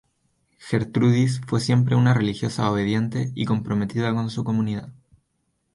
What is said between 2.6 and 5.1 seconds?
obediente y comprometida con su comunidad.